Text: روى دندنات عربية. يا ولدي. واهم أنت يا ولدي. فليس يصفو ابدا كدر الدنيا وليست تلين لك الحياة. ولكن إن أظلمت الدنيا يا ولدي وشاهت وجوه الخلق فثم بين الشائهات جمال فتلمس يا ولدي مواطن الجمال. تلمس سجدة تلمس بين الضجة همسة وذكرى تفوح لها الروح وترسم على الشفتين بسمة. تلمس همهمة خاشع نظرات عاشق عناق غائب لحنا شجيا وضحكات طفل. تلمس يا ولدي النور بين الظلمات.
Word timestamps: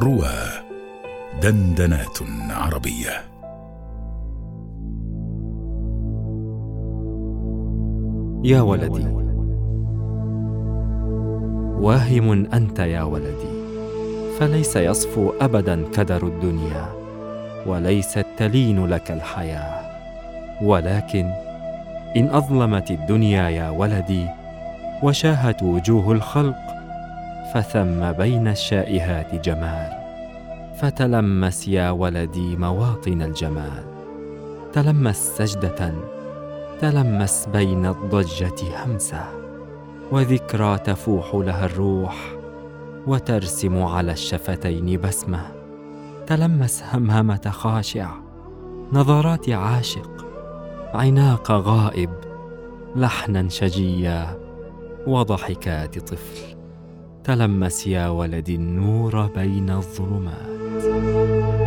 روى 0.00 0.34
دندنات 1.42 2.18
عربية. 2.50 3.10
يا 8.44 8.60
ولدي. 8.60 9.06
واهم 11.80 12.46
أنت 12.54 12.78
يا 12.78 13.02
ولدي. 13.02 13.64
فليس 14.38 14.76
يصفو 14.76 15.32
ابدا 15.40 15.84
كدر 15.94 16.26
الدنيا 16.26 16.86
وليست 17.66 18.26
تلين 18.36 18.86
لك 18.86 19.10
الحياة. 19.10 19.80
ولكن 20.62 21.30
إن 22.16 22.28
أظلمت 22.32 22.90
الدنيا 22.90 23.48
يا 23.48 23.70
ولدي 23.70 24.26
وشاهت 25.02 25.62
وجوه 25.62 26.12
الخلق 26.12 26.73
فثم 27.54 28.12
بين 28.12 28.48
الشائهات 28.48 29.34
جمال 29.34 29.90
فتلمس 30.80 31.68
يا 31.68 31.90
ولدي 31.90 32.56
مواطن 32.56 33.22
الجمال. 33.22 33.84
تلمس 34.72 35.16
سجدة 35.16 35.94
تلمس 36.80 37.48
بين 37.52 37.86
الضجة 37.86 38.84
همسة 38.84 39.24
وذكرى 40.12 40.78
تفوح 40.78 41.34
لها 41.34 41.66
الروح 41.66 42.16
وترسم 43.06 43.82
على 43.82 44.12
الشفتين 44.12 45.00
بسمة. 45.00 45.40
تلمس 46.26 46.84
همهمة 46.92 47.50
خاشع 47.50 48.10
نظرات 48.92 49.48
عاشق 49.48 50.26
عناق 50.94 51.50
غائب 51.52 52.10
لحنا 52.96 53.48
شجيا 53.48 54.38
وضحكات 55.06 55.98
طفل. 55.98 56.63
تلمس 57.24 57.86
يا 57.86 58.08
ولدي 58.08 58.54
النور 58.54 59.26
بين 59.26 59.70
الظلمات. 59.70 61.63